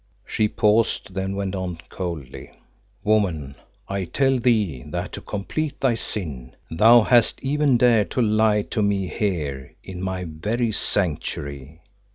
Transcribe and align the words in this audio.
She 0.25 0.47
paused, 0.47 1.13
then 1.13 1.35
went 1.35 1.53
on 1.53 1.77
coldly: 1.89 2.49
"Woman, 3.03 3.53
I 3.87 4.05
tell 4.05 4.39
thee 4.39 4.81
that, 4.87 5.11
to 5.11 5.21
complete 5.21 5.79
thy 5.79 5.93
sin, 5.93 6.55
thou 6.71 7.01
hast 7.03 7.39
even 7.43 7.77
dared 7.77 8.09
to 8.09 8.21
lie 8.23 8.63
to 8.63 8.81
me 8.81 9.05
here, 9.07 9.75
in 9.83 10.01
my 10.01 10.25
very 10.27 10.71
Sanctuary." 10.71 11.81